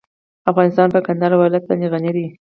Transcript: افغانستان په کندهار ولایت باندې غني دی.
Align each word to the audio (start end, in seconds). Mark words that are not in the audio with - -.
افغانستان 0.51 0.87
په 0.95 0.99
کندهار 1.07 1.33
ولایت 1.35 1.63
باندې 1.67 1.87
غني 1.93 2.11
دی. 2.17 2.27